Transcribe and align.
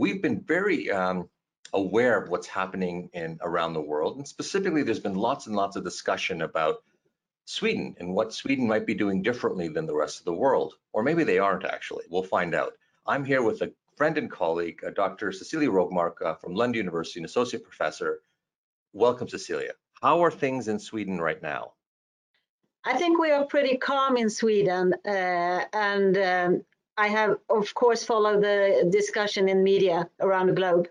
we've 0.00 0.22
been 0.22 0.40
very 0.40 0.90
um, 0.90 1.28
aware 1.74 2.20
of 2.20 2.30
what's 2.30 2.46
happening 2.46 3.10
in 3.12 3.38
around 3.42 3.74
the 3.74 3.82
world, 3.82 4.16
and 4.16 4.26
specifically, 4.26 4.82
there's 4.82 4.98
been 4.98 5.14
lots 5.14 5.46
and 5.46 5.54
lots 5.54 5.76
of 5.76 5.84
discussion 5.84 6.40
about 6.40 6.76
Sweden 7.44 7.94
and 7.98 8.14
what 8.14 8.32
Sweden 8.32 8.66
might 8.66 8.86
be 8.86 8.94
doing 8.94 9.20
differently 9.20 9.68
than 9.68 9.86
the 9.86 9.94
rest 9.94 10.18
of 10.18 10.24
the 10.24 10.32
world, 10.32 10.74
or 10.94 11.02
maybe 11.02 11.22
they 11.22 11.38
aren't 11.38 11.66
actually. 11.66 12.04
We'll 12.08 12.22
find 12.22 12.54
out. 12.54 12.72
I'm 13.06 13.24
here 13.26 13.42
with 13.42 13.60
a 13.60 13.72
friend 13.94 14.16
and 14.16 14.30
colleague, 14.30 14.80
uh, 14.86 14.90
Dr. 14.90 15.32
Cecilia 15.32 15.68
Rogmark 15.68 16.22
uh, 16.24 16.34
from 16.36 16.54
Lund 16.54 16.74
University, 16.74 17.20
an 17.20 17.26
associate 17.26 17.62
professor. 17.62 18.22
Welcome, 18.94 19.28
Cecilia. 19.28 19.72
How 20.00 20.24
are 20.24 20.30
things 20.30 20.68
in 20.68 20.78
Sweden 20.78 21.20
right 21.20 21.42
now? 21.42 21.72
I 22.84 22.96
think 22.96 23.20
we 23.20 23.30
are 23.32 23.44
pretty 23.44 23.76
calm 23.76 24.16
in 24.16 24.30
Sweden, 24.30 24.94
uh, 25.04 25.64
and 25.74 26.16
um, 26.16 26.62
I 26.96 27.08
have, 27.08 27.38
of 27.48 27.74
course, 27.74 28.04
followed 28.04 28.42
the 28.42 28.88
discussion 28.90 29.48
in 29.48 29.62
media 29.62 30.08
around 30.20 30.48
the 30.48 30.52
globe. 30.52 30.88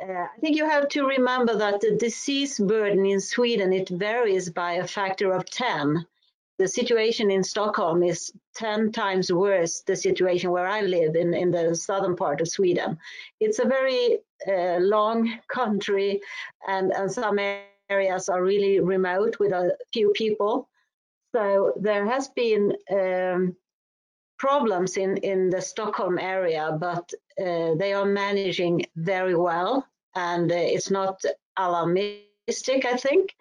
Uh, 0.00 0.26
I 0.34 0.38
think 0.40 0.56
you 0.56 0.64
have 0.64 0.88
to 0.90 1.06
remember 1.06 1.56
that 1.56 1.80
the 1.80 1.96
disease 1.96 2.58
burden 2.58 3.04
in 3.04 3.20
Sweden 3.20 3.72
it 3.72 3.88
varies 3.88 4.48
by 4.50 4.74
a 4.74 4.86
factor 4.86 5.32
of 5.32 5.50
10. 5.50 6.06
The 6.58 6.68
situation 6.68 7.30
in 7.30 7.42
Stockholm 7.42 8.02
is 8.02 8.32
10 8.54 8.92
times 8.92 9.32
worse 9.32 9.80
the 9.80 9.96
situation 9.96 10.50
where 10.50 10.66
I 10.66 10.82
live 10.82 11.16
in, 11.16 11.34
in 11.34 11.50
the 11.50 11.74
southern 11.74 12.16
part 12.16 12.40
of 12.40 12.48
Sweden. 12.48 12.98
It's 13.40 13.58
a 13.58 13.66
very 13.66 14.18
uh, 14.46 14.78
long 14.78 15.38
country 15.48 16.20
and, 16.66 16.92
and 16.92 17.10
some 17.10 17.38
areas 17.88 18.28
are 18.28 18.42
really 18.42 18.80
remote 18.80 19.38
with 19.38 19.52
a 19.52 19.76
few 19.92 20.12
people. 20.14 20.68
So 21.34 21.72
there 21.80 22.06
has 22.06 22.28
been 22.28 22.74
um, 22.90 23.56
problems 24.38 24.96
in, 24.96 25.16
in 25.18 25.50
the 25.50 25.60
Stockholm 25.60 26.18
area, 26.18 26.76
but 26.80 27.12
uh, 27.40 27.74
they 27.74 27.92
are 27.92 28.06
managing 28.06 28.86
very 28.96 29.34
well 29.34 29.86
and 30.14 30.50
uh, 30.50 30.54
it's 30.54 30.90
not 30.90 31.22
alarmistic, 31.58 32.84
I 32.84 32.96
think. 32.96 33.34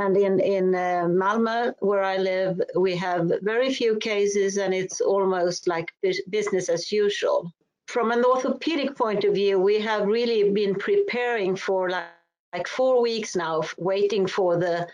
And 0.00 0.16
in, 0.16 0.40
in 0.40 0.74
uh, 0.74 1.06
Malmö, 1.08 1.74
where 1.80 2.02
I 2.02 2.18
live, 2.18 2.60
we 2.76 2.94
have 2.96 3.32
very 3.42 3.72
few 3.74 3.96
cases 3.96 4.56
and 4.56 4.72
it's 4.72 5.00
almost 5.00 5.66
like 5.66 5.92
business 6.30 6.68
as 6.68 6.92
usual. 6.92 7.52
From 7.86 8.10
an 8.12 8.24
orthopedic 8.24 8.96
point 8.96 9.24
of 9.24 9.34
view, 9.34 9.58
we 9.58 9.80
have 9.80 10.06
really 10.06 10.50
been 10.50 10.74
preparing 10.74 11.56
for 11.56 11.90
like, 11.90 12.04
like 12.52 12.68
four 12.68 13.02
weeks 13.02 13.34
now, 13.34 13.62
waiting 13.76 14.26
for 14.26 14.56
the 14.56 14.86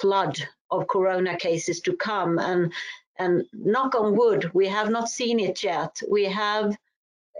flood 0.00 0.36
of 0.70 0.88
corona 0.88 1.36
cases 1.36 1.80
to 1.80 1.96
come. 1.96 2.38
And, 2.38 2.72
and 3.20 3.44
knock 3.52 3.94
on 3.94 4.16
wood, 4.16 4.50
we 4.54 4.66
have 4.66 4.90
not 4.90 5.08
seen 5.08 5.38
it 5.38 5.62
yet. 5.62 6.00
We 6.08 6.24
have 6.24 6.76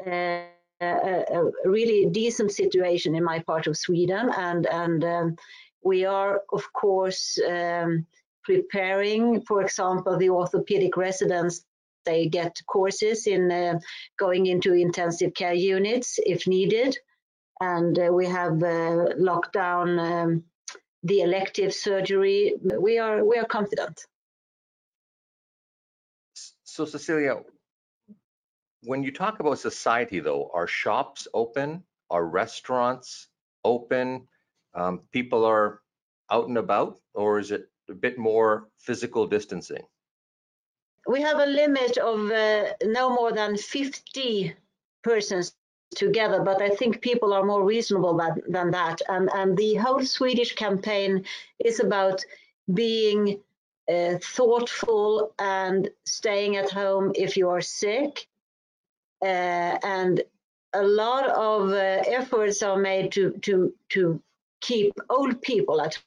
uh, 0.06 0.42
a, 0.80 1.24
a, 1.38 1.50
really 1.64 2.06
decent 2.06 2.52
situation 2.52 3.14
in 3.14 3.24
my 3.24 3.38
part 3.40 3.66
of 3.66 3.76
Sweden, 3.76 4.30
and 4.36 4.66
and 4.66 5.04
um, 5.04 5.36
we 5.82 6.04
are 6.04 6.42
of 6.52 6.72
course 6.72 7.38
um, 7.48 8.06
preparing. 8.44 9.42
For 9.42 9.62
example, 9.62 10.16
the 10.16 10.30
orthopedic 10.30 10.96
residents 10.96 11.64
they 12.04 12.28
get 12.28 12.60
courses 12.66 13.26
in 13.26 13.50
uh, 13.50 13.78
going 14.18 14.46
into 14.46 14.72
intensive 14.74 15.34
care 15.34 15.54
units 15.54 16.18
if 16.24 16.46
needed, 16.46 16.96
and 17.60 17.98
uh, 17.98 18.10
we 18.12 18.26
have 18.26 18.62
uh, 18.62 19.06
locked 19.16 19.52
down 19.54 19.98
um, 19.98 20.44
the 21.02 21.20
elective 21.22 21.72
surgery. 21.72 22.54
We 22.62 22.98
are 22.98 23.24
we 23.24 23.38
are 23.38 23.46
confident. 23.46 24.06
So 26.70 26.84
Cecilia, 26.84 27.34
when 28.84 29.02
you 29.02 29.10
talk 29.10 29.40
about 29.40 29.58
society 29.58 30.20
though, 30.20 30.52
are 30.54 30.68
shops 30.68 31.26
open? 31.34 31.82
Are 32.10 32.24
restaurants 32.24 33.26
open? 33.64 34.28
Um, 34.74 35.00
people 35.10 35.44
are 35.44 35.82
out 36.30 36.46
and 36.46 36.58
about, 36.58 37.00
or 37.12 37.40
is 37.40 37.50
it 37.50 37.68
a 37.88 37.94
bit 37.94 38.18
more 38.18 38.68
physical 38.78 39.26
distancing? 39.26 39.82
We 41.08 41.20
have 41.22 41.40
a 41.40 41.46
limit 41.46 41.98
of 41.98 42.30
uh, 42.30 42.74
no 42.84 43.10
more 43.10 43.32
than 43.32 43.56
50 43.56 44.54
persons 45.02 45.56
together, 45.96 46.40
but 46.40 46.62
I 46.62 46.68
think 46.68 47.00
people 47.00 47.32
are 47.32 47.44
more 47.44 47.64
reasonable 47.64 48.16
than, 48.16 48.42
than 48.48 48.70
that. 48.70 49.02
And, 49.08 49.28
and 49.34 49.56
the 49.56 49.74
whole 49.74 50.04
Swedish 50.04 50.54
campaign 50.54 51.24
is 51.58 51.80
about 51.80 52.24
being 52.72 53.40
uh, 53.90 54.18
thoughtful 54.22 55.34
and 55.38 55.90
staying 56.04 56.56
at 56.56 56.70
home 56.70 57.12
if 57.14 57.36
you 57.36 57.48
are 57.48 57.60
sick. 57.60 58.26
Uh, 59.22 59.76
and 59.82 60.22
a 60.72 60.82
lot 60.82 61.28
of 61.28 61.70
uh, 61.70 62.02
efforts 62.06 62.62
are 62.62 62.78
made 62.78 63.12
to, 63.12 63.32
to, 63.42 63.72
to 63.88 64.22
keep 64.60 64.92
old 65.08 65.42
people 65.42 65.80
at 65.80 65.98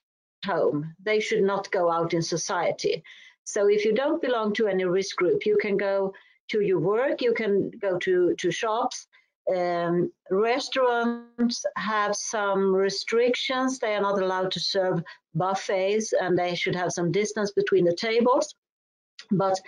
home. 0.46 0.96
They 1.04 1.20
should 1.20 1.44
not 1.44 1.72
go 1.72 1.92
out 1.92 2.14
in 2.14 2.22
society. 2.22 3.04
So 3.44 3.68
if 3.68 3.84
you 3.86 3.94
don't 3.94 4.22
belong 4.22 4.54
to 4.54 4.68
any 4.68 4.86
risk 4.86 5.18
group, 5.18 5.46
you 5.46 5.58
can 5.62 5.78
go 5.78 6.14
to 6.50 6.62
your 6.62 6.80
work, 6.80 7.22
you 7.22 7.34
can 7.34 7.72
go 7.82 7.98
to, 8.00 8.36
to 8.36 8.52
shops, 8.52 9.08
um, 9.54 10.12
restaurants 10.30 11.66
have 11.76 12.16
some 12.16 12.74
restrictions. 12.74 13.80
They 13.80 13.96
are 13.96 14.02
not 14.02 14.22
allowed 14.22 14.52
to 14.52 14.60
serve 14.60 15.04
buffets 15.36 16.14
and 16.14 16.38
they 16.38 16.56
should 16.56 16.76
have 16.76 16.92
some 16.92 17.12
distance 17.12 17.52
between 17.52 17.86
the 17.86 17.96
tables. 17.96 18.56
But 19.32 19.60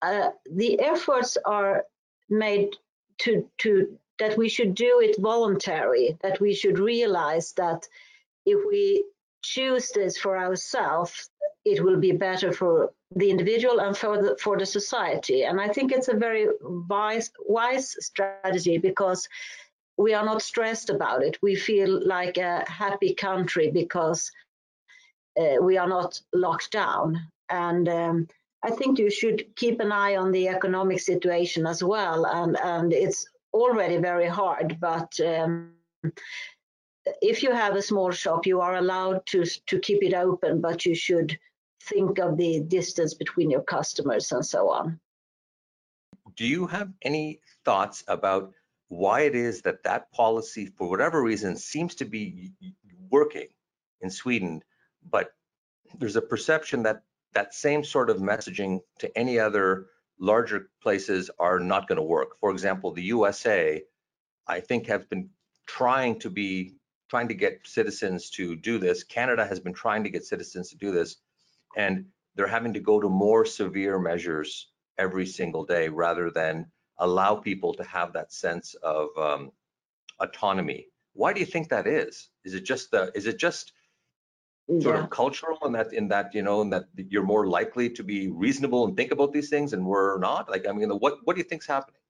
uh, 0.00 0.30
the 0.50 0.80
efforts 0.80 1.36
are 1.44 1.84
made 2.28 2.76
to, 3.18 3.48
to 3.58 3.98
that 4.18 4.38
we 4.38 4.48
should 4.48 4.74
do 4.74 5.00
it 5.02 5.20
voluntary, 5.20 6.16
that 6.22 6.40
we 6.40 6.54
should 6.54 6.78
realize 6.78 7.52
that 7.54 7.86
if 8.46 8.58
we 8.66 9.04
choose 9.42 9.90
this 9.90 10.16
for 10.18 10.38
ourselves, 10.38 11.30
it 11.64 11.82
will 11.82 11.98
be 11.98 12.12
better 12.12 12.52
for 12.52 12.92
the 13.16 13.30
individual 13.30 13.80
and 13.80 13.96
for 13.96 14.22
the 14.22 14.36
for 14.36 14.58
the 14.58 14.66
society. 14.66 15.44
And 15.44 15.60
I 15.60 15.68
think 15.68 15.92
it's 15.92 16.08
a 16.08 16.16
very 16.16 16.48
wise 16.62 17.30
wise 17.46 17.96
strategy 18.04 18.78
because 18.78 19.28
we 19.96 20.14
are 20.14 20.24
not 20.24 20.42
stressed 20.42 20.90
about 20.90 21.22
it. 21.22 21.38
We 21.42 21.54
feel 21.54 22.06
like 22.06 22.38
a 22.38 22.64
happy 22.68 23.14
country 23.14 23.70
because 23.70 24.30
uh, 25.38 25.56
we 25.60 25.76
are 25.76 25.88
not 25.88 26.20
locked 26.32 26.72
down. 26.72 27.18
And 27.50 27.88
um, 27.88 28.28
I 28.62 28.70
think 28.70 28.98
you 28.98 29.10
should 29.10 29.54
keep 29.56 29.80
an 29.80 29.92
eye 29.92 30.16
on 30.16 30.32
the 30.32 30.48
economic 30.48 31.00
situation 31.00 31.66
as 31.66 31.82
well. 31.82 32.24
And 32.26 32.56
and 32.62 32.92
it's 32.92 33.26
already 33.52 33.98
very 33.98 34.28
hard, 34.28 34.78
but. 34.80 35.18
Um, 35.20 35.72
if 37.20 37.42
you 37.42 37.52
have 37.52 37.74
a 37.74 37.82
small 37.82 38.12
shop, 38.12 38.46
you 38.46 38.60
are 38.60 38.76
allowed 38.76 39.26
to 39.26 39.44
to 39.66 39.80
keep 39.80 40.04
it 40.04 40.14
open, 40.14 40.60
but 40.60 40.86
you 40.86 40.94
should 40.94 41.36
think 41.88 42.18
of 42.18 42.36
the 42.36 42.60
distance 42.60 43.14
between 43.14 43.50
your 43.50 43.62
customers 43.62 44.30
and 44.32 44.44
so 44.44 44.70
on. 44.70 45.00
Do 46.36 46.46
you 46.46 46.66
have 46.66 46.90
any 47.02 47.40
thoughts 47.64 48.04
about 48.08 48.52
why 48.88 49.22
it 49.22 49.34
is 49.34 49.62
that 49.62 49.82
that 49.84 50.12
policy, 50.12 50.66
for 50.66 50.88
whatever 50.88 51.22
reason, 51.22 51.56
seems 51.56 51.94
to 51.96 52.04
be 52.04 52.52
working 53.10 53.48
in 54.00 54.10
Sweden, 54.10 54.62
but 55.10 55.32
there's 55.98 56.16
a 56.16 56.22
perception 56.22 56.82
that 56.82 57.02
that 57.34 57.54
same 57.54 57.82
sort 57.82 58.10
of 58.10 58.18
messaging 58.18 58.80
to 58.98 59.18
any 59.18 59.38
other 59.38 59.86
larger 60.18 60.70
places 60.82 61.30
are 61.38 61.58
not 61.58 61.88
going 61.88 61.96
to 61.96 62.02
work. 62.02 62.38
For 62.40 62.50
example, 62.50 62.92
the 62.92 63.02
USA, 63.04 63.82
I 64.46 64.60
think, 64.60 64.86
have 64.86 65.08
been 65.08 65.30
trying 65.66 66.18
to 66.20 66.30
be 66.30 66.74
trying 67.08 67.28
to 67.28 67.34
get 67.34 67.66
citizens 67.66 68.30
to 68.30 68.56
do 68.56 68.78
this. 68.78 69.04
Canada 69.04 69.44
has 69.44 69.60
been 69.60 69.74
trying 69.74 70.04
to 70.04 70.10
get 70.10 70.24
citizens 70.24 70.70
to 70.70 70.76
do 70.76 70.90
this 70.90 71.16
and 71.76 72.06
they're 72.34 72.46
having 72.46 72.74
to 72.74 72.80
go 72.80 73.00
to 73.00 73.08
more 73.08 73.44
severe 73.44 73.98
measures 73.98 74.68
every 74.98 75.26
single 75.26 75.64
day 75.64 75.88
rather 75.88 76.30
than 76.30 76.66
allow 76.98 77.34
people 77.34 77.74
to 77.74 77.84
have 77.84 78.12
that 78.12 78.32
sense 78.32 78.74
of 78.82 79.08
um, 79.18 79.50
autonomy. 80.20 80.86
Why 81.14 81.32
do 81.32 81.40
you 81.40 81.46
think 81.46 81.68
that 81.68 81.86
is? 81.86 82.28
Is 82.44 82.54
it 82.54 82.64
just 82.64 82.90
the? 82.90 83.12
Is 83.14 83.26
it 83.26 83.38
just 83.38 83.72
sort 84.80 84.96
yeah. 84.96 85.02
of 85.02 85.10
cultural 85.10 85.58
in 85.64 85.72
that 85.72 85.92
in 85.92 86.08
that 86.08 86.34
you 86.34 86.42
know 86.42 86.62
in 86.62 86.70
that 86.70 86.84
you're 86.96 87.22
more 87.22 87.46
likely 87.46 87.90
to 87.90 88.02
be 88.02 88.28
reasonable 88.28 88.86
and 88.86 88.96
think 88.96 89.10
about 89.10 89.32
these 89.32 89.50
things 89.50 89.72
and 89.72 89.84
we're 89.84 90.18
not? 90.18 90.50
Like 90.50 90.66
I 90.66 90.72
mean, 90.72 90.88
what 90.90 91.18
what 91.24 91.36
do 91.36 91.40
you 91.40 91.48
think's 91.48 91.66
happening? 91.66 92.01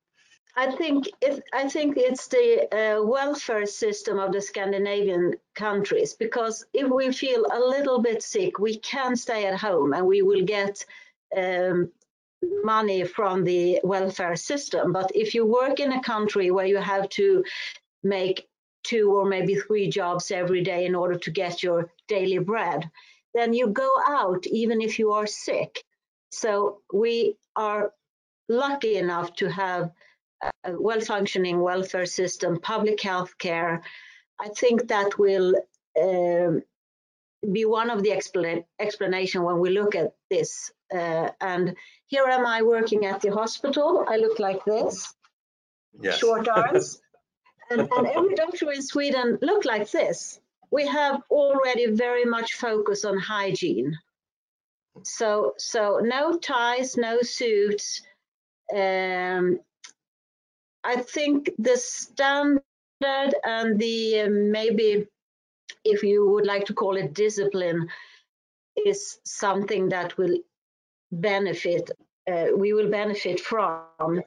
I 0.55 0.71
think 0.71 1.09
it, 1.23 1.43
I 1.55 1.69
think 1.69 1.97
it's 1.97 2.29
the 2.29 2.69
uh, 2.71 3.03
welfare 3.03 3.65
system 3.65 4.19
of 4.19 4.33
the 4.33 4.43
Scandinavian 4.43 5.35
countries 5.55 6.13
because 6.13 6.67
if 6.75 6.91
we 6.91 7.11
feel 7.11 7.47
a 7.51 7.59
little 7.59 8.03
bit 8.03 8.23
sick, 8.23 8.59
we 8.59 8.79
can 8.79 9.17
stay 9.17 9.47
at 9.47 9.59
home 9.59 9.95
and 9.95 10.07
we 10.07 10.21
will 10.21 10.45
get 10.45 10.85
um, 11.35 11.91
money 12.65 13.05
from 13.05 13.45
the 13.45 13.81
welfare 13.83 14.37
system. 14.37 14.93
But 14.93 15.11
if 15.15 15.35
you 15.35 15.47
work 15.47 15.81
in 15.81 15.93
a 15.93 16.03
country 16.03 16.51
where 16.51 16.67
you 16.67 16.79
have 16.79 17.09
to 17.11 17.45
make 18.03 18.47
two 18.83 19.11
or 19.13 19.25
maybe 19.25 19.55
three 19.55 19.89
jobs 19.89 20.31
every 20.31 20.63
day 20.63 20.85
in 20.85 20.95
order 20.95 21.19
to 21.19 21.31
get 21.31 21.63
your 21.63 21.91
daily 22.09 22.39
bread, 22.39 22.91
then 23.33 23.55
you 23.55 23.69
go 23.69 23.91
out 24.07 24.47
even 24.47 24.83
if 24.83 24.99
you 24.99 25.13
are 25.13 25.27
sick. 25.27 25.83
So 26.31 26.81
we 26.93 27.39
are 27.57 27.93
lucky 28.49 28.97
enough 28.97 29.35
to 29.37 29.49
have 29.49 29.91
a 30.43 30.73
well-functioning 30.81 31.61
welfare 31.61 32.07
system, 32.07 32.61
public 32.61 33.01
health 33.01 33.37
care. 33.39 33.83
I 34.41 34.49
think 34.49 34.89
that 34.89 35.19
will 35.19 35.55
um, 36.01 36.63
be 37.53 37.65
one 37.65 37.91
of 37.91 38.03
the 38.03 38.11
expla 38.11 38.65
explanation 38.79 39.43
when 39.43 39.59
we 39.59 39.71
look 39.71 39.95
at 39.95 40.15
this. 40.31 40.73
Uh, 40.93 41.31
and 41.41 41.75
here 42.07 42.27
am 42.27 42.47
I 42.47 42.63
working 42.63 43.07
at 43.07 43.21
the 43.21 43.33
hospital. 43.33 44.05
I 44.09 44.17
look 44.17 44.39
like 44.39 44.65
this, 44.65 45.15
yes. 46.01 46.19
short 46.19 46.49
arms. 46.49 47.01
and, 47.71 47.81
and 47.81 48.07
every 48.07 48.35
doctor 48.35 48.71
in 48.73 48.83
Sweden 48.83 49.39
look 49.43 49.65
like 49.65 49.91
this. 49.91 50.41
We 50.71 50.87
have 50.87 51.23
already 51.31 51.87
very 51.91 52.25
much 52.25 52.55
focus 52.55 53.05
on 53.05 53.19
hygiene. 53.19 53.97
So, 55.05 55.55
so 55.57 56.01
no 56.03 56.39
ties, 56.39 56.97
no 56.97 57.21
suits. 57.23 58.03
Um, 58.75 59.61
I 60.85 60.97
think 60.97 61.51
the 61.59 61.77
standard 61.77 62.63
and 63.45 63.79
the 63.79 64.21
uh, 64.21 64.29
maybe, 64.31 65.07
if 65.85 66.03
you 66.03 66.29
would 66.29 66.47
like 66.47 66.65
to 66.67 66.75
call 66.75 66.97
it 66.97 67.15
discipline, 67.15 67.89
is 68.85 69.19
something 69.25 69.89
that 69.91 70.17
will 70.19 70.39
benefit. 71.11 71.91
Uh, 72.31 72.47
we 72.57 72.73
will 72.73 72.91
benefit 72.91 73.41
from. 73.41 74.23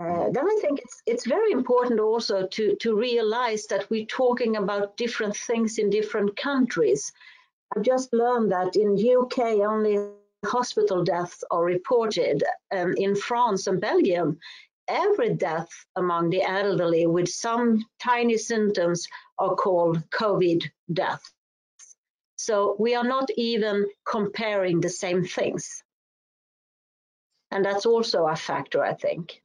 Uh, 0.00 0.30
then 0.30 0.46
I 0.46 0.58
think 0.60 0.78
it's 0.78 1.02
it's 1.06 1.26
very 1.26 1.50
important 1.50 1.98
also 1.98 2.46
to 2.46 2.76
to 2.76 2.94
realize 2.96 3.66
that 3.66 3.90
we're 3.90 4.06
talking 4.06 4.56
about 4.56 4.96
different 4.96 5.36
things 5.36 5.78
in 5.78 5.90
different 5.90 6.36
countries. 6.36 7.12
I 7.76 7.80
just 7.80 8.12
learned 8.12 8.52
that 8.52 8.76
in 8.76 8.96
UK 8.96 9.38
only 9.68 9.98
hospital 10.44 11.04
deaths 11.04 11.44
are 11.50 11.64
reported. 11.64 12.42
Um, 12.72 12.94
in 12.96 13.14
France 13.14 13.66
and 13.66 13.80
Belgium, 13.80 14.38
every 14.90 15.34
death 15.34 15.68
among 15.96 16.30
the 16.30 16.42
elderly 16.42 17.06
with 17.06 17.28
some 17.28 17.84
tiny 18.02 18.36
symptoms 18.36 19.06
are 19.38 19.54
called 19.54 20.02
COVID 20.10 20.68
deaths. 20.92 21.32
So 22.36 22.76
we 22.78 22.94
are 22.94 23.04
not 23.04 23.28
even 23.36 23.86
comparing 24.04 24.80
the 24.80 24.88
same 24.88 25.24
things. 25.24 25.82
And 27.50 27.64
that's 27.64 27.86
also 27.86 28.26
a 28.26 28.36
factor, 28.36 28.82
I 28.82 28.94
think. 28.94 29.42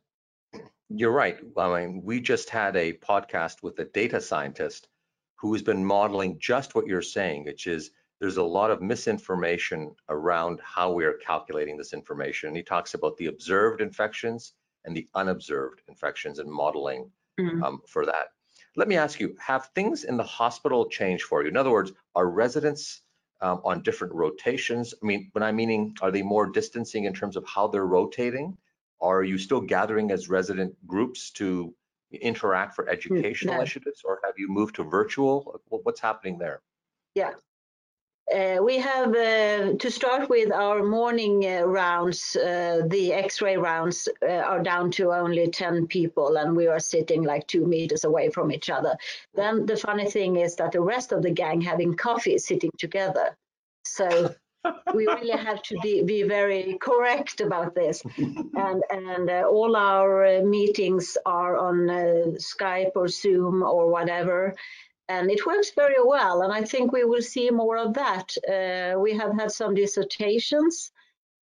You're 0.89 1.12
right. 1.12 1.38
I 1.57 1.80
mean, 1.80 2.01
we 2.03 2.21
just 2.21 2.50
had 2.50 2.75
a 2.75 2.94
podcast 2.94 3.63
with 3.63 3.80
a 3.80 3.86
data 3.86 4.21
scientist 4.21 4.88
who 5.36 5.51
has 5.53 5.62
been 5.62 5.83
modeling 5.83 6.38
just 6.39 6.75
what 6.75 6.88
you're 6.88 7.01
saying, 7.01 7.45
which 7.45 7.68
is 7.68 7.92
there's 8.19 8.38
a 8.38 8.44
lot 8.44 8.71
of 8.71 8.81
misinformation 8.81 9.94
around 10.09 10.62
how 10.63 10.92
we 10.94 11.03
are 11.06 11.19
calculating 11.25 11.77
this 11.77 11.94
information. 11.94 12.56
He 12.56 12.63
talks 12.63 12.94
about 12.94 13.18
the 13.18 13.25
observed 13.27 13.81
infections 13.81 14.53
and 14.86 14.96
the 14.96 15.08
unobserved 15.16 15.82
infections 15.88 16.40
and 16.40 16.50
modeling 16.50 17.10
mm-hmm. 17.40 17.64
um, 17.64 17.82
for 17.88 18.06
that. 18.06 18.28
Let 18.76 18.88
me 18.88 18.98
ask 18.98 19.20
you, 19.20 19.36
have 19.40 19.70
things 19.74 20.04
in 20.04 20.18
the 20.18 20.24
hospital 20.24 20.90
changed 20.90 21.24
for 21.24 21.42
you? 21.42 21.50
In 21.50 21.58
other 21.58 21.72
words, 21.72 21.92
are 22.14 22.30
residents 22.30 23.02
um, 23.42 23.62
on 23.64 23.84
different 23.84 24.14
rotations? 24.14 24.94
I 25.02 25.06
mean, 25.06 25.30
when 25.32 25.44
I'm 25.44 25.56
meaning, 25.56 25.96
are 26.02 26.12
they 26.12 26.22
more 26.22 26.46
distancing 26.46 27.06
in 27.06 27.14
terms 27.14 27.36
of 27.38 27.46
how 27.48 27.68
they're 27.68 27.86
rotating? 27.86 28.58
Are 29.02 29.24
you 29.24 29.38
still 29.38 29.62
gathering 29.62 30.12
as 30.12 30.30
resident 30.30 30.76
groups 30.88 31.31
to 31.31 31.74
interact 32.12 32.76
for 32.76 32.88
educational 32.90 33.54
no. 33.54 33.60
initiatives, 33.60 34.02
or 34.04 34.20
have 34.24 34.36
you 34.38 34.48
moved 34.48 34.76
to 34.76 34.84
virtual? 34.84 35.62
What's 35.70 36.00
happening 36.00 36.38
there? 36.38 36.62
Yeah, 37.14 37.31
uh, 38.33 38.57
we 38.62 38.77
have, 38.80 39.16
uh, 39.16 39.74
to 39.77 39.92
start 39.92 40.30
with, 40.30 40.51
our 40.51 40.83
morning 40.83 41.45
uh, 41.45 41.62
rounds, 41.62 42.36
uh, 42.36 42.81
the 42.88 43.13
X-ray 43.13 43.56
rounds 43.56 44.10
uh, 44.24 44.25
are 44.25 44.63
down 44.63 44.89
to 44.92 45.12
only 45.12 45.48
10 45.48 45.86
people 45.88 46.38
and 46.38 46.56
we 46.56 46.68
are 46.68 46.80
sitting 46.80 47.24
like 47.24 47.45
two 47.45 47.66
meters 47.66 48.04
away 48.04 48.30
from 48.30 48.51
each 48.51 48.69
other. 48.69 48.95
Then 49.36 49.68
the 49.68 49.77
funny 49.77 50.10
thing 50.10 50.38
is 50.38 50.56
that 50.56 50.72
the 50.72 50.81
rest 50.81 51.12
of 51.12 51.22
the 51.22 51.30
gang 51.30 51.62
having 51.62 51.95
coffee 51.95 52.39
sitting 52.39 52.72
together. 52.80 53.38
So 53.83 54.33
we 54.95 55.06
really 55.06 55.38
have 55.45 55.62
to 55.63 55.78
be, 55.83 56.01
be 56.01 56.24
very 56.24 56.78
correct 56.81 57.42
about 57.42 57.75
this. 57.75 58.01
And, 58.57 58.83
and 58.89 59.30
uh, 59.30 59.44
all 59.50 59.75
our 59.75 60.42
meetings 60.42 61.18
are 61.25 61.57
on 61.57 61.88
Skype 62.38 62.94
or 62.95 63.07
Zoom 63.10 63.62
or 63.62 63.92
whatever 63.92 64.56
and 65.07 65.30
it 65.30 65.46
works 65.46 65.72
very 65.75 66.02
well. 66.04 66.42
And 66.42 66.52
I 66.52 66.63
think 66.63 66.92
we 66.92 67.04
will 67.04 67.22
see 67.22 67.50
more 67.50 67.78
of 67.78 67.94
that. 67.94 68.36
Uh, 68.48 69.00
we 69.00 69.13
have 69.13 69.34
had 69.40 69.52
some 69.52 69.75
dissertations 69.75 70.92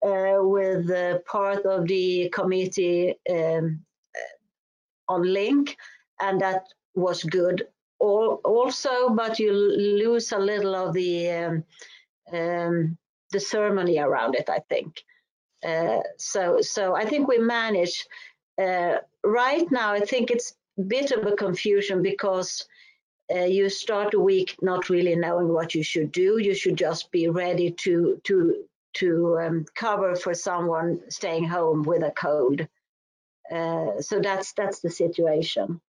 uh, 0.06 0.40
with 0.40 0.90
uh, 0.90 1.20
part 1.20 1.66
of 1.66 1.88
the 1.88 2.30
committee 2.30 3.16
um, 3.30 3.80
uh, 4.16 5.14
on 5.14 5.24
link, 5.24 5.78
and 6.22 6.42
that 6.42 6.64
was 6.96 7.24
good 7.24 7.68
All, 8.00 8.42
also. 8.44 9.10
But 9.10 9.40
you 9.40 9.54
lose 9.54 10.34
a 10.34 10.40
little 10.40 10.76
of 10.76 10.94
the 10.94 11.32
um, 11.32 11.64
um, 12.34 12.98
the 13.32 13.40
ceremony 13.40 14.00
around 14.00 14.36
it, 14.36 14.50
I 14.50 14.60
think. 14.70 15.04
Uh, 15.66 16.02
so, 16.18 16.60
so 16.62 16.96
I 16.96 17.06
think 17.06 17.28
we 17.28 17.38
manage. 17.38 18.06
Uh, 18.62 18.98
right 19.24 19.72
now, 19.72 19.94
I 19.94 20.02
think 20.02 20.30
it's 20.30 20.54
a 20.78 20.82
bit 20.82 21.12
of 21.12 21.26
a 21.26 21.36
confusion 21.36 22.02
because 22.02 22.68
uh, 23.34 23.46
you 23.46 23.70
start 23.70 24.14
a 24.14 24.20
week 24.20 24.56
not 24.62 24.90
really 24.90 25.16
knowing 25.16 25.48
what 25.48 25.74
you 25.74 25.84
should 25.84 26.12
do. 26.12 26.38
You 26.38 26.54
should 26.54 26.78
just 26.78 27.12
be 27.12 27.30
ready 27.30 27.72
to 27.72 28.20
to 28.24 28.66
to 28.96 29.40
um, 29.40 29.66
cover 29.76 30.16
for 30.16 30.34
someone 30.34 31.00
staying 31.10 31.48
home 31.48 31.84
with 31.84 32.04
a 32.04 32.12
cold. 32.12 32.68
Uh, 33.52 34.02
so 34.02 34.20
that's 34.20 34.54
that's 34.54 34.80
the 34.80 34.90
situation. 34.90 35.82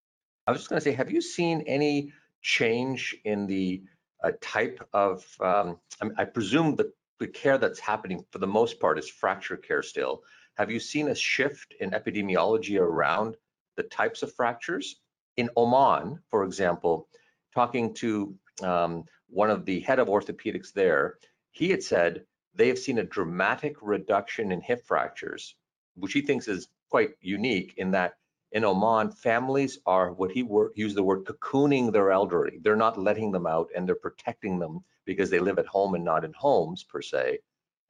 I 0.47 0.53
was 0.53 0.61
just 0.61 0.71
going 0.71 0.81
to 0.81 0.85
say, 0.85 0.93
have 0.93 1.11
you 1.11 1.21
seen 1.21 1.65
any 1.67 2.13
change 2.43 3.17
in 3.25 3.47
the 3.47 3.83
uh, 4.23 4.33
type 4.41 4.87
of? 4.93 5.25
Um, 5.41 5.79
I, 6.01 6.05
mean, 6.05 6.15
I 6.19 6.25
presume 6.25 6.77
the 6.77 6.93
the 7.21 7.27
care 7.29 7.59
that's 7.59 7.81
happening 7.81 8.25
for 8.31 8.39
the 8.39 8.47
most 8.47 8.81
part 8.81 8.99
is 8.99 9.09
fracture 9.09 9.57
care 9.57 9.83
still. 9.83 10.23
Have 10.57 10.71
you 10.71 10.79
seen 10.79 11.09
a 11.09 11.15
shift 11.15 11.75
in 11.81 11.91
epidemiology 11.91 12.79
around 12.79 13.37
the 13.77 13.83
types 13.83 14.23
of 14.23 14.35
fractures? 14.35 15.01
In 15.37 15.51
Oman, 15.57 16.21
for 16.31 16.45
example, 16.45 17.09
talking 17.55 17.95
to 17.95 18.35
um, 18.63 19.05
one 19.29 19.51
of 19.51 19.65
the 19.65 19.81
head 19.81 19.99
of 19.99 20.09
orthopedics 20.09 20.73
there, 20.73 21.19
he 21.53 21.71
had 21.71 21.83
said 21.83 22.25
they 22.55 22.69
have 22.69 22.79
seen 22.79 22.99
a 22.99 23.05
dramatic 23.05 23.77
reduction 23.81 24.53
in 24.53 24.61
hip 24.61 24.85
fractures, 24.87 25.55
which 25.95 26.13
he 26.13 26.21
thinks 26.21 26.49
is 26.49 26.69
quite 26.91 27.11
unique 27.21 27.75
in 27.77 27.91
that 27.93 28.15
in 28.55 28.65
Oman, 28.65 29.11
families 29.11 29.81
are 29.85 30.13
what 30.13 30.31
he 30.31 30.45
wor- 30.45 30.71
used 30.77 30.97
the 30.97 31.03
word 31.03 31.25
cocooning 31.25 31.93
their 31.93 32.13
elderly. 32.13 32.61
They're 32.63 32.77
not 32.77 32.97
letting 32.97 33.33
them 33.33 33.49
out 33.49 33.69
and 33.75 33.87
they're 33.87 33.97
protecting 33.97 34.61
them 34.61 34.85
because 35.05 35.29
they 35.29 35.41
live 35.41 35.59
at 35.59 35.67
home 35.67 35.97
and 35.97 36.05
not 36.05 36.25
in 36.25 36.33
homes 36.35 36.85
per 36.85 37.03
se. 37.03 37.41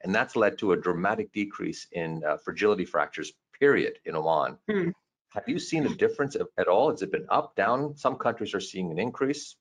And 0.01 0.13
that's 0.13 0.35
led 0.35 0.57
to 0.57 0.71
a 0.71 0.77
dramatic 0.77 1.31
decrease 1.31 1.87
in 1.91 2.23
uh, 2.23 2.37
fragility 2.37 2.83
fractures, 2.83 3.31
period, 3.59 3.99
in 4.05 4.15
Oman. 4.15 4.57
Hmm. 4.67 4.89
Have 5.29 5.47
you 5.47 5.59
seen 5.59 5.85
a 5.85 5.95
difference 5.95 6.35
at 6.35 6.67
all? 6.67 6.89
Has 6.89 7.03
it 7.03 7.11
been 7.11 7.27
up, 7.29 7.55
down? 7.55 7.95
Some 7.95 8.15
countries 8.15 8.55
are 8.55 8.59
seeing 8.59 8.89
an 8.89 8.97
increase. 8.97 9.57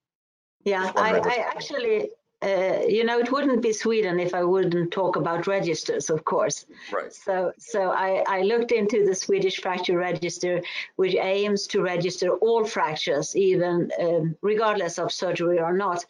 Yeah, 0.64 0.90
I, 0.96 1.18
I 1.18 1.34
actually, 1.46 2.10
uh, 2.42 2.80
you 2.86 3.04
know, 3.04 3.18
it 3.18 3.30
wouldn't 3.30 3.62
be 3.62 3.72
Sweden 3.72 4.18
if 4.18 4.34
I 4.34 4.42
wouldn't 4.42 4.90
talk 4.92 5.16
about 5.16 5.46
registers, 5.46 6.10
of 6.10 6.24
course. 6.24 6.66
Right. 6.92 7.12
So, 7.12 7.52
so 7.58 7.90
I, 7.90 8.24
I 8.26 8.42
looked 8.42 8.72
into 8.72 9.04
the 9.04 9.14
Swedish 9.14 9.60
fracture 9.60 9.98
register, 9.98 10.62
which 10.96 11.14
aims 11.14 11.66
to 11.68 11.82
register 11.82 12.30
all 12.30 12.64
fractures, 12.64 13.36
even 13.36 13.90
um, 14.00 14.36
regardless 14.42 14.98
of 14.98 15.12
surgery 15.12 15.60
or 15.60 15.72
not. 15.72 16.04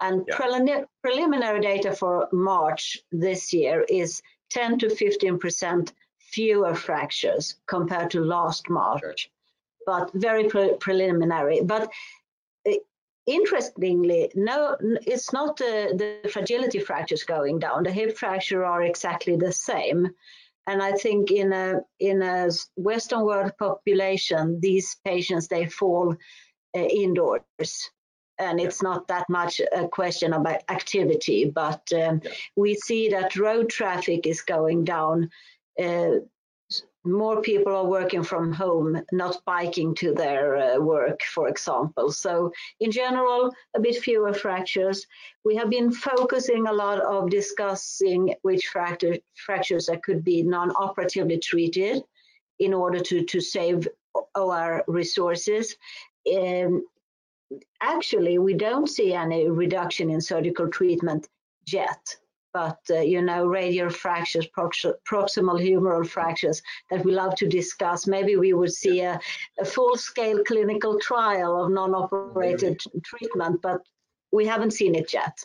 And 0.00 0.24
yeah. 0.26 0.36
prelim 0.36 0.86
preliminary 1.02 1.60
data 1.60 1.92
for 1.92 2.28
March 2.32 2.98
this 3.12 3.52
year 3.52 3.84
is 3.88 4.22
10 4.50 4.78
to 4.78 4.90
15 4.90 5.38
percent 5.38 5.92
fewer 6.18 6.74
fractures 6.74 7.56
compared 7.66 8.10
to 8.10 8.20
last 8.20 8.68
March, 8.68 9.00
sure. 9.00 9.14
but 9.86 10.10
very 10.14 10.44
pre 10.44 10.74
preliminary. 10.78 11.60
But 11.62 11.90
uh, 12.68 12.72
interestingly, 13.28 14.32
no, 14.34 14.76
it's 15.06 15.32
not 15.32 15.58
the, 15.58 16.18
the 16.22 16.28
fragility 16.30 16.78
fractures 16.78 17.24
going 17.24 17.58
down. 17.58 17.84
The 17.84 17.92
hip 17.92 18.16
fracture 18.16 18.64
are 18.64 18.82
exactly 18.82 19.36
the 19.36 19.52
same. 19.52 20.08
And 20.66 20.82
I 20.82 20.92
think 20.92 21.30
in 21.30 21.52
a 21.52 21.80
in 21.98 22.22
a 22.22 22.50
Western 22.76 23.24
world 23.24 23.52
population, 23.58 24.60
these 24.60 24.96
patients 25.04 25.48
they 25.48 25.66
fall 25.66 26.14
uh, 26.76 26.78
indoors, 26.78 27.90
and 28.38 28.60
it's 28.60 28.82
not 28.82 29.08
that 29.08 29.28
much 29.30 29.60
a 29.60 29.88
question 29.88 30.34
about 30.34 30.60
activity. 30.68 31.46
But 31.46 31.82
um, 31.94 32.20
yeah. 32.22 32.30
we 32.56 32.74
see 32.74 33.08
that 33.08 33.36
road 33.36 33.70
traffic 33.70 34.26
is 34.26 34.42
going 34.42 34.84
down 34.84 35.30
uh, 35.82 36.20
more 37.12 37.40
people 37.40 37.74
are 37.74 37.86
working 37.86 38.22
from 38.22 38.52
home, 38.52 39.00
not 39.12 39.42
biking 39.44 39.94
to 39.96 40.12
their 40.14 40.56
uh, 40.56 40.78
work, 40.78 41.20
for 41.34 41.48
example. 41.48 42.12
So 42.12 42.52
in 42.80 42.90
general, 42.90 43.52
a 43.74 43.80
bit 43.80 43.96
fewer 44.02 44.32
fractures. 44.32 45.06
We 45.44 45.56
have 45.56 45.70
been 45.70 45.90
focusing 45.92 46.66
a 46.66 46.72
lot 46.72 47.00
of 47.00 47.30
discussing 47.30 48.34
which 48.42 48.66
fracture, 48.66 49.18
fractures 49.34 49.86
that 49.86 50.02
could 50.02 50.24
be 50.24 50.42
non-operatively 50.42 51.38
treated 51.38 52.02
in 52.58 52.74
order 52.74 53.00
to, 53.00 53.24
to 53.24 53.40
save 53.40 53.88
OR 54.34 54.84
resources. 54.86 55.76
Um, 56.32 56.84
actually, 57.80 58.38
we 58.38 58.54
don't 58.54 58.88
see 58.88 59.14
any 59.14 59.48
reduction 59.48 60.10
in 60.10 60.20
surgical 60.20 60.68
treatment 60.68 61.28
yet. 61.66 62.16
But, 62.52 62.78
uh, 62.90 63.00
you 63.00 63.22
know, 63.22 63.46
radial 63.46 63.90
fractures, 63.90 64.46
prox 64.46 64.84
proximal 65.06 65.60
humeral 65.60 66.06
fractures 66.06 66.62
that 66.90 67.04
we 67.04 67.12
love 67.12 67.34
to 67.36 67.46
discuss. 67.46 68.06
Maybe 68.06 68.36
we 68.36 68.52
would 68.52 68.72
see 68.72 69.00
a, 69.00 69.20
a 69.60 69.64
full-scale 69.64 70.44
clinical 70.44 70.98
trial 70.98 71.62
of 71.62 71.70
non-operated 71.70 72.80
treatment, 73.04 73.60
but 73.62 73.82
we 74.32 74.46
haven't 74.46 74.72
seen 74.72 74.94
it 74.94 75.12
yet. 75.12 75.38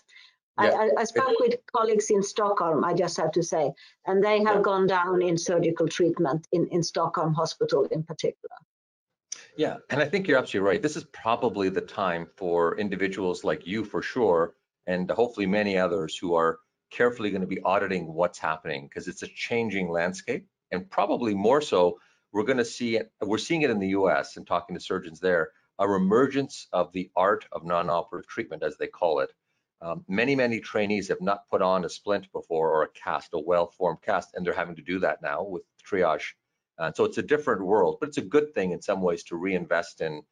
Yeah. 0.61 0.69
I, 0.69 1.01
I, 1.01 1.03
spoke 1.03 1.39
with 1.39 1.55
colleagues 1.75 2.11
in 2.11 2.21
Stockholm, 2.21 2.83
I 2.83 2.93
just 2.93 3.17
have 3.17 3.31
to 3.31 3.41
say, 3.41 3.73
and 4.05 4.23
they 4.23 4.37
have 4.43 4.57
Yeah. 4.57 4.61
gone 4.61 4.87
down 4.87 5.21
in 5.23 5.35
surgical 5.37 5.87
treatment 5.87 6.47
in, 6.51 6.67
in 6.67 6.83
Stockholm 6.83 7.33
Hospital 7.33 7.85
in 7.85 8.03
particular. 8.03 8.55
Yeah, 9.57 9.77
and 9.89 9.99
I 9.99 10.05
think 10.05 10.27
you're 10.27 10.37
absolutely 10.37 10.69
right. 10.69 10.81
This 10.81 10.95
is 10.95 11.05
probably 11.05 11.69
the 11.69 11.81
time 11.81 12.27
for 12.37 12.77
individuals 12.77 13.43
like 13.43 13.65
you 13.65 13.83
for 13.83 14.01
sure, 14.01 14.55
and 14.87 15.09
hopefully 15.09 15.47
many 15.47 15.77
others 15.77 16.17
who 16.17 16.35
are 16.35 16.59
carefully 16.93 17.31
going 17.31 17.41
to 17.41 17.47
be 17.47 17.61
auditing 17.61 18.13
what's 18.13 18.37
happening 18.37 18.87
because 18.87 19.07
it's 19.07 19.23
a 19.23 19.27
changing 19.27 19.89
landscape. 19.89 20.47
And 20.71 20.89
probably 20.89 21.33
more 21.33 21.61
so, 21.61 21.99
we're 22.31 22.43
going 22.43 22.57
to 22.57 22.65
see 22.65 22.97
it, 22.97 23.11
we're 23.21 23.37
seeing 23.37 23.63
it 23.63 23.69
in 23.69 23.79
the 23.79 23.89
US 23.89 24.37
and 24.37 24.45
talking 24.45 24.75
to 24.75 24.81
surgeons 24.81 25.19
there, 25.19 25.51
a 25.79 25.85
emergence 25.85 26.67
of 26.71 26.91
the 26.93 27.09
art 27.15 27.45
of 27.51 27.65
non-operative 27.65 28.27
treatment, 28.27 28.63
as 28.63 28.77
they 28.77 28.87
call 28.87 29.19
it. 29.19 29.31
Um, 29.81 30.05
many, 30.07 30.35
many 30.35 30.59
trainees 30.59 31.09
have 31.09 31.19
not 31.19 31.49
put 31.49 31.61
on 31.61 31.83
a 31.83 31.89
splint 31.89 32.31
before 32.31 32.71
or 32.71 32.83
a 32.83 32.89
cast, 32.89 33.33
a 33.33 33.39
well-formed 33.39 34.01
cast, 34.01 34.33
and 34.33 34.45
they're 34.45 34.53
having 34.53 34.77
to 34.77 34.81
do 34.81 34.99
that 34.99 35.21
now 35.21 35.43
with 35.43 35.63
triage. 35.85 36.33
Uh, 36.79 36.91
so 36.93 37.03
it's 37.03 37.17
a 37.17 37.23
different 37.23 37.65
world, 37.65 37.97
but 37.99 38.09
it's 38.09 38.17
a 38.17 38.21
good 38.21 38.53
thing 38.53 38.71
in 38.71 38.81
some 38.81 39.01
ways 39.01 39.23
to 39.23 39.35
reinvest 39.35 40.01
in 40.01 40.23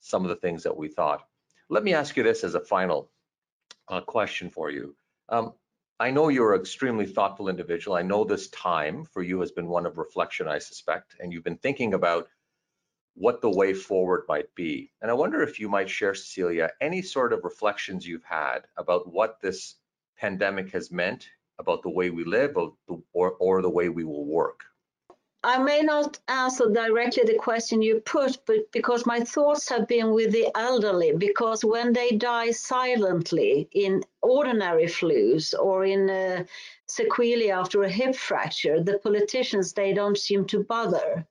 some 0.00 0.24
of 0.24 0.28
the 0.28 0.36
things 0.36 0.64
that 0.64 0.76
we 0.76 0.88
thought. 0.88 1.22
Let 1.68 1.84
me 1.84 1.94
ask 1.94 2.16
you 2.16 2.22
this 2.22 2.44
as 2.44 2.54
a 2.54 2.60
final 2.60 3.10
uh, 3.88 4.00
question 4.00 4.50
for 4.50 4.70
you. 4.70 4.94
Um, 5.28 5.54
I 5.98 6.10
know 6.10 6.28
you're 6.28 6.52
an 6.52 6.60
extremely 6.60 7.06
thoughtful 7.06 7.48
individual. 7.48 7.96
I 7.96 8.02
know 8.02 8.22
this 8.22 8.48
time 8.48 9.06
for 9.06 9.22
you 9.22 9.40
has 9.40 9.50
been 9.50 9.66
one 9.66 9.86
of 9.86 9.96
reflection, 9.96 10.46
I 10.46 10.58
suspect, 10.58 11.16
and 11.20 11.32
you've 11.32 11.44
been 11.44 11.56
thinking 11.56 11.94
about 11.94 12.28
what 13.14 13.40
the 13.40 13.48
way 13.48 13.72
forward 13.72 14.24
might 14.28 14.54
be. 14.54 14.92
And 15.00 15.10
I 15.10 15.14
wonder 15.14 15.42
if 15.42 15.58
you 15.58 15.70
might 15.70 15.88
share, 15.88 16.14
Cecilia, 16.14 16.70
any 16.82 17.00
sort 17.00 17.32
of 17.32 17.44
reflections 17.44 18.06
you've 18.06 18.24
had 18.24 18.66
about 18.76 19.10
what 19.10 19.40
this 19.40 19.76
pandemic 20.18 20.70
has 20.72 20.90
meant 20.90 21.30
about 21.58 21.82
the 21.82 21.88
way 21.88 22.10
we 22.10 22.24
live 22.24 22.58
or, 22.58 22.74
or, 23.14 23.30
or 23.32 23.62
the 23.62 23.70
way 23.70 23.88
we 23.88 24.04
will 24.04 24.26
work. 24.26 24.64
I 25.46 25.58
may 25.58 25.80
not 25.80 26.18
answer 26.26 26.68
directly 26.68 27.22
the 27.22 27.38
question 27.38 27.80
you 27.80 28.00
put, 28.00 28.36
but 28.46 28.72
because 28.72 29.06
my 29.06 29.20
thoughts 29.20 29.68
have 29.68 29.86
been 29.86 30.10
with 30.10 30.32
the 30.32 30.48
elderly, 30.56 31.12
because 31.12 31.64
when 31.64 31.92
they 31.92 32.10
die 32.10 32.50
silently 32.50 33.68
in 33.70 34.02
ordinary 34.22 34.86
flus 34.86 35.54
or 35.56 35.84
in 35.84 36.10
uh, 36.10 36.42
sequelae 36.88 37.52
after 37.52 37.84
a 37.84 37.88
hip 37.88 38.16
fracture, 38.16 38.82
the 38.82 38.98
politicians, 38.98 39.72
they 39.72 39.94
don't 39.94 40.18
seem 40.18 40.46
to 40.46 40.64
bother. 40.64 41.24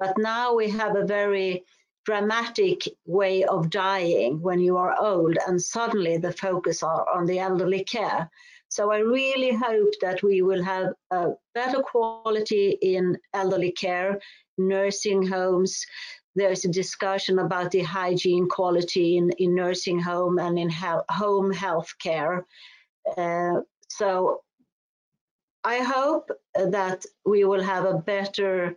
But 0.00 0.18
now 0.18 0.52
we 0.52 0.68
have 0.70 0.96
a 0.96 1.06
very 1.06 1.64
dramatic 2.04 2.88
way 3.06 3.44
of 3.44 3.70
dying 3.70 4.42
when 4.42 4.58
you 4.58 4.76
are 4.78 5.00
old, 5.00 5.38
and 5.46 5.62
suddenly 5.62 6.16
the 6.16 6.32
focus 6.32 6.82
are 6.82 7.06
on 7.14 7.24
the 7.26 7.38
elderly 7.38 7.84
care. 7.84 8.28
So 8.74 8.90
I 8.90 8.98
really 8.98 9.52
hope 9.54 9.92
that 10.00 10.20
we 10.24 10.42
will 10.42 10.60
have 10.64 10.94
a 11.12 11.34
better 11.54 11.80
quality 11.80 12.70
in 12.82 13.16
elderly 13.32 13.70
care, 13.70 14.18
nursing 14.58 15.24
homes. 15.24 15.86
There's 16.34 16.64
a 16.64 16.72
discussion 16.82 17.38
about 17.38 17.70
the 17.70 17.82
hygiene 17.82 18.48
quality 18.48 19.16
in, 19.16 19.30
in 19.38 19.54
nursing 19.54 20.00
home 20.00 20.40
and 20.40 20.58
in 20.58 20.70
home 21.08 21.52
health 21.52 21.94
care. 22.02 22.46
Uh, 23.16 23.60
so 23.86 24.42
I 25.62 25.78
hope 25.78 26.32
that 26.56 27.06
we 27.24 27.44
will 27.44 27.62
have 27.62 27.84
a 27.84 27.98
better 27.98 28.76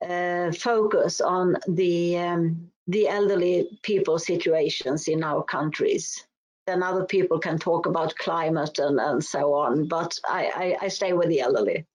uh, 0.00 0.52
focus 0.52 1.20
on 1.20 1.56
the 1.68 2.16
um, 2.16 2.70
the 2.86 3.08
elderly 3.08 3.78
people 3.82 4.18
situations 4.18 5.06
in 5.06 5.22
our 5.22 5.44
countries 5.44 6.26
then 6.66 6.82
other 6.82 7.04
people 7.04 7.38
can 7.38 7.58
talk 7.58 7.86
about 7.86 8.14
climate 8.16 8.78
and, 8.78 9.00
and 9.00 9.24
so 9.24 9.54
on. 9.54 9.86
But 9.86 10.18
I, 10.24 10.76
I, 10.80 10.84
I 10.86 10.88
stay 10.88 11.12
with 11.12 11.28
the 11.28 11.40
elderly. 11.40 11.86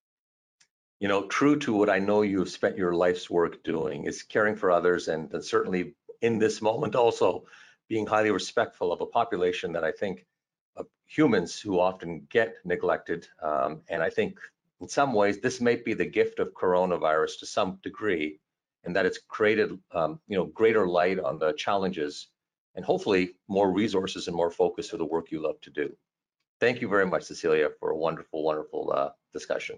You 1.00 1.08
know, 1.08 1.28
true 1.28 1.58
to 1.60 1.74
what 1.74 1.90
I 1.90 2.00
know 2.00 2.24
you've 2.24 2.50
spent 2.50 2.78
your 2.78 2.94
life's 2.94 3.30
work 3.30 3.64
doing 3.64 4.06
is 4.06 4.24
caring 4.24 4.56
for 4.56 4.72
others 4.72 5.08
and, 5.08 5.32
and 5.34 5.44
certainly 5.44 5.96
in 6.22 6.40
this 6.40 6.62
moment 6.62 6.96
also 6.96 7.46
being 7.88 8.06
highly 8.06 8.32
respectful 8.32 8.92
of 8.92 9.02
a 9.02 9.06
population 9.06 9.72
that 9.74 9.84
I 9.84 9.92
think 9.92 10.26
of 10.76 10.88
humans 11.06 11.60
who 11.60 11.80
often 11.80 12.28
get 12.30 12.56
neglected. 12.66 13.28
Um, 13.42 13.82
and 13.90 14.02
I 14.02 14.10
think 14.10 14.38
in 14.82 14.88
some 14.88 15.14
ways 15.14 15.40
this 15.40 15.62
may 15.62 15.76
be 15.76 15.94
the 15.94 16.06
gift 16.06 16.40
of 16.40 16.54
coronavirus 16.54 17.40
to 17.40 17.46
some 17.46 17.80
degree 17.84 18.40
and 18.84 18.96
that 18.96 19.06
it's 19.06 19.20
created 19.28 19.78
um, 19.92 20.20
you 20.28 20.38
know 20.38 20.46
greater 20.46 20.88
light 20.88 21.20
on 21.20 21.38
the 21.40 21.54
challenges 21.54 22.28
and 22.78 22.86
hopefully 22.86 23.32
more 23.50 23.74
resources 23.74 24.28
and 24.28 24.36
more 24.38 24.52
focus 24.52 24.90
for 24.90 24.98
the 24.98 25.06
work 25.06 25.32
you 25.32 25.42
love 25.42 25.60
to 25.62 25.72
do. 25.72 25.94
Thank 26.62 26.80
you 26.80 26.88
very 26.88 27.06
much, 27.08 27.24
Cecilia, 27.24 27.70
for 27.80 27.90
a 27.90 27.98
wonderful, 27.98 28.44
wonderful 28.44 28.94
uh, 28.96 29.10
discussion. 29.34 29.78